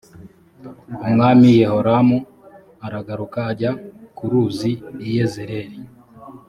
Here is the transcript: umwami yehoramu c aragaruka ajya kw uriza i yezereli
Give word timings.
umwami 1.05 1.47
yehoramu 1.61 2.17
c 2.23 2.25
aragaruka 2.85 3.39
ajya 3.51 3.71
kw 4.15 4.19
uriza 4.27 4.65
i 5.07 5.07
yezereli 5.15 5.77